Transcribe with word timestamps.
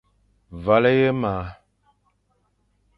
Vale 0.63 0.91
ye 0.99 1.11
ma. 1.21 1.33